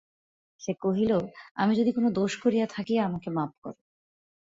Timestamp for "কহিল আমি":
0.81-1.73